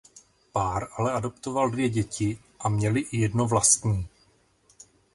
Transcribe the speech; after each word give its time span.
Pár 0.51 0.87
ale 0.97 1.11
adoptoval 1.11 1.69
dvě 1.69 1.89
děti 1.89 2.39
a 2.59 2.69
měli 2.69 2.99
i 2.99 3.17
jedno 3.17 3.45
vlastní. 3.47 4.07